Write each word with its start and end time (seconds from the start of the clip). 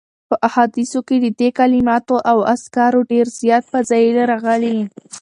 په 0.29 0.35
احاديثو 0.47 0.99
کي 1.07 1.17
د 1.23 1.27
دي 1.39 1.49
کلماتو 1.59 2.15
او 2.31 2.37
اذکارو 2.53 2.99
ډير 3.11 3.25
زیات 3.39 3.63
فضائل 3.71 4.15
راغلي 4.31 4.77